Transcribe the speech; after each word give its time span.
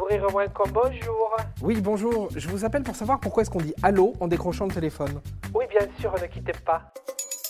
Mourir 0.00 0.24
au 0.26 0.30
moins 0.30 0.48
comme 0.48 0.70
bonjour. 0.70 1.36
Oui, 1.60 1.78
bonjour. 1.78 2.30
Je 2.34 2.48
vous 2.48 2.64
appelle 2.64 2.82
pour 2.82 2.96
savoir 2.96 3.20
pourquoi 3.20 3.42
est-ce 3.42 3.50
qu'on 3.50 3.60
dit 3.60 3.74
allô 3.82 4.14
en 4.18 4.28
décrochant 4.28 4.64
le 4.64 4.72
téléphone. 4.72 5.20
Oui, 5.54 5.66
bien 5.68 5.86
sûr, 6.00 6.14
ne 6.14 6.26
quittez 6.26 6.54
pas. 6.64 6.90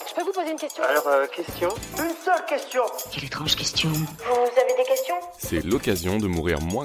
Je 0.05 0.13
peux 0.13 0.21
vous 0.21 0.33
poser 0.33 0.51
une 0.51 0.57
question? 0.57 0.83
Alors, 0.83 1.07
euh, 1.07 1.27
question? 1.33 1.69
Une 1.97 2.13
seule 2.13 2.45
question. 2.45 2.81
Quelle 3.09 3.23
étrange 3.23 3.55
question. 3.55 3.89
Vous 3.89 4.33
avez 4.33 4.75
des 4.77 4.83
questions? 4.85 5.15
C'est 5.39 5.63
l'occasion 5.63 6.17
de 6.17 6.27
mourir 6.27 6.59
moins. 6.59 6.83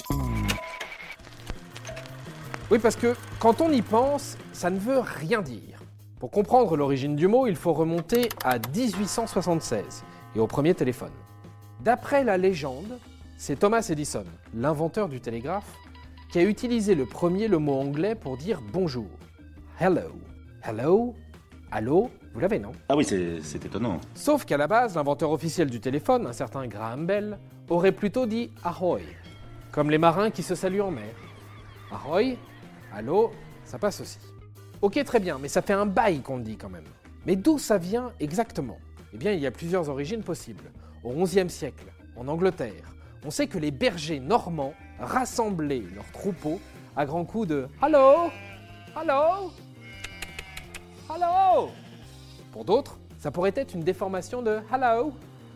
Oui, 2.70 2.78
parce 2.78 2.94
que 2.94 3.16
quand 3.40 3.60
on 3.60 3.72
y 3.72 3.82
pense, 3.82 4.38
ça 4.52 4.70
ne 4.70 4.78
veut 4.78 5.00
rien 5.00 5.42
dire. 5.42 5.80
Pour 6.20 6.30
comprendre 6.30 6.76
l'origine 6.76 7.16
du 7.16 7.26
mot, 7.26 7.48
il 7.48 7.56
faut 7.56 7.72
remonter 7.72 8.28
à 8.44 8.58
1876 8.72 10.04
et 10.36 10.38
au 10.38 10.46
premier 10.46 10.74
téléphone. 10.74 11.12
D'après 11.80 12.22
la 12.22 12.38
légende, 12.38 13.00
c'est 13.36 13.58
Thomas 13.58 13.86
Edison, 13.90 14.24
l'inventeur 14.54 15.08
du 15.08 15.20
télégraphe, 15.20 15.74
qui 16.30 16.38
a 16.38 16.42
utilisé 16.42 16.94
le 16.94 17.06
premier 17.06 17.48
le 17.48 17.58
mot 17.58 17.74
anglais 17.74 18.14
pour 18.14 18.36
dire 18.36 18.60
bonjour. 18.72 19.08
Hello. 19.78 20.12
Hello. 20.62 21.14
Allô 21.70 22.10
Vous 22.32 22.40
l'avez, 22.40 22.58
non? 22.58 22.72
Ah 22.88 22.96
oui, 22.96 23.04
c'est 23.04 23.64
étonnant. 23.64 24.00
Sauf 24.14 24.44
qu'à 24.44 24.56
la 24.56 24.66
base, 24.66 24.94
l'inventeur 24.94 25.30
officiel 25.30 25.68
du 25.68 25.80
téléphone, 25.80 26.26
un 26.26 26.32
certain 26.32 26.66
Graham 26.66 27.06
Bell, 27.06 27.38
aurait 27.68 27.92
plutôt 27.92 28.26
dit 28.26 28.50
ahoy, 28.64 29.02
comme 29.72 29.90
les 29.90 29.98
marins 29.98 30.30
qui 30.30 30.42
se 30.42 30.54
saluent 30.54 30.82
en 30.82 30.90
mer. 30.90 31.14
Ahoy, 31.90 32.38
allô, 32.94 33.32
ça 33.64 33.78
passe 33.78 34.00
aussi. 34.00 34.18
Ok, 34.80 35.02
très 35.04 35.20
bien, 35.20 35.38
mais 35.40 35.48
ça 35.48 35.62
fait 35.62 35.72
un 35.72 35.86
bail 35.86 36.20
qu'on 36.20 36.36
le 36.36 36.42
dit 36.42 36.56
quand 36.56 36.70
même. 36.70 36.84
Mais 37.26 37.36
d'où 37.36 37.58
ça 37.58 37.78
vient 37.78 38.12
exactement? 38.20 38.78
Eh 39.12 39.18
bien, 39.18 39.32
il 39.32 39.40
y 39.40 39.46
a 39.46 39.50
plusieurs 39.50 39.88
origines 39.88 40.22
possibles. 40.22 40.64
Au 41.02 41.12
XIe 41.12 41.50
siècle, 41.50 41.86
en 42.16 42.28
Angleterre, 42.28 42.94
on 43.24 43.30
sait 43.30 43.46
que 43.46 43.58
les 43.58 43.70
bergers 43.70 44.20
normands 44.20 44.74
rassemblaient 45.00 45.84
leurs 45.94 46.10
troupeaux 46.12 46.60
à 46.96 47.04
grands 47.06 47.24
coups 47.24 47.48
de 47.48 47.68
Allô 47.82 48.30
Allô 48.94 49.52
Allô 51.08 51.70
Pour 52.52 52.64
d'autres, 52.64 52.98
ça 53.18 53.30
pourrait 53.30 53.52
être 53.54 53.74
une 53.74 53.82
déformation 53.82 54.42
de 54.42 54.60
Hello 54.72 55.12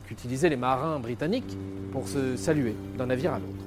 qu'utilisaient 0.06 0.48
les 0.48 0.56
marins 0.56 0.98
britanniques 0.98 1.56
pour 1.92 2.08
se 2.08 2.36
saluer 2.36 2.76
d'un 2.96 3.06
navire 3.06 3.34
à 3.34 3.38
l'autre. 3.38 3.64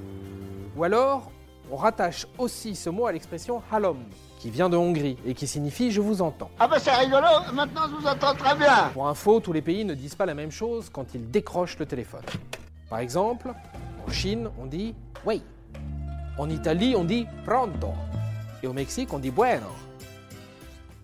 Ou 0.76 0.84
alors, 0.84 1.30
on 1.70 1.76
rattache 1.76 2.26
aussi 2.38 2.74
ce 2.74 2.90
mot 2.90 3.06
à 3.06 3.12
l'expression 3.12 3.62
halom, 3.72 3.98
qui 4.38 4.50
vient 4.50 4.68
de 4.68 4.76
Hongrie 4.76 5.16
et 5.26 5.34
qui 5.34 5.46
signifie 5.46 5.90
je 5.90 6.00
vous 6.00 6.20
entends. 6.20 6.50
Ah 6.58 6.68
bah 6.68 6.78
c'est 6.78 6.92
rigolo, 6.94 7.26
maintenant 7.54 7.82
je 7.88 7.94
vous 7.96 8.06
entends 8.06 8.34
très 8.34 8.54
bien. 8.54 8.90
Pour 8.92 9.08
info, 9.08 9.40
tous 9.40 9.52
les 9.52 9.62
pays 9.62 9.84
ne 9.84 9.94
disent 9.94 10.14
pas 10.14 10.26
la 10.26 10.34
même 10.34 10.50
chose 10.50 10.90
quand 10.90 11.14
ils 11.14 11.30
décrochent 11.30 11.78
le 11.78 11.86
téléphone. 11.86 12.22
Par 12.90 12.98
exemple, 12.98 13.52
en 14.06 14.10
Chine, 14.10 14.50
on 14.58 14.66
dit 14.66 14.94
oui. 15.24 15.42
En 16.38 16.50
Italie, 16.50 16.94
on 16.96 17.04
dit 17.04 17.26
pronto. 17.44 17.92
Et 18.62 18.66
au 18.66 18.72
Mexique, 18.72 19.12
on 19.12 19.18
dit 19.18 19.30
bueno. 19.30 19.66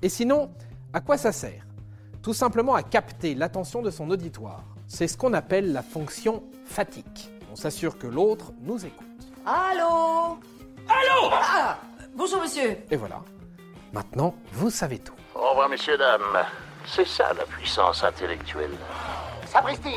Et 0.03 0.09
sinon, 0.09 0.51
à 0.93 1.01
quoi 1.01 1.17
ça 1.17 1.33
sert? 1.33 1.65
Tout 2.23 2.35
simplement 2.35 2.75
à 2.75 2.83
capter 2.83 3.35
l'attention 3.35 3.83
de 3.83 3.91
son 3.91 4.11
auditoire. 4.11 4.65
C'est 4.87 5.09
ce 5.09 5.17
qu'on 5.17 5.33
appelle 5.35 5.73
la 5.73 5.83
fonction 5.83 6.43
fatigue. 6.65 7.05
On 7.51 7.57
s'assure 7.57 7.99
que 7.99 8.07
l'autre 8.07 8.53
nous 8.63 8.85
écoute. 8.85 9.07
Allô? 9.47 10.39
Allô? 10.89 11.31
Ah 11.33 11.79
Bonjour 12.15 12.43
monsieur. 12.43 12.77
Et 12.91 12.97
voilà. 12.97 13.23
Maintenant, 13.93 14.35
vous 14.53 14.71
savez 14.71 14.99
tout. 14.99 15.15
Au 15.35 15.51
revoir, 15.51 15.69
messieurs, 15.69 15.97
dames. 15.97 16.45
C'est 16.87 17.07
ça 17.07 17.33
la 17.35 17.45
puissance 17.45 18.03
intellectuelle. 18.05 18.71
Sapristi 19.47 19.97